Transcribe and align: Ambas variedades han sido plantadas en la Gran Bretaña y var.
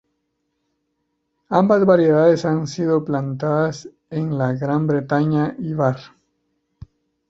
Ambas 1.49 1.85
variedades 1.85 2.43
han 2.45 2.65
sido 2.65 3.05
plantadas 3.05 3.87
en 4.09 4.35
la 4.35 4.53
Gran 4.53 4.87
Bretaña 4.87 5.55
y 5.59 5.73
var. 5.75 5.97